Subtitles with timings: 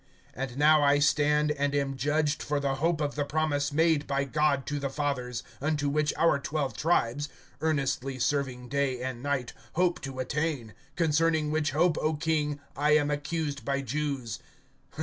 [0.35, 4.23] (6)And now I stand and am judged for the hope of the promise made by
[4.23, 7.29] God to the fathers; (7)unto which our twelve tribes,
[7.61, 13.11] earnestly serving day and night, hope to attain; concerning which hope, O king, I am
[13.11, 14.39] accused by Jews.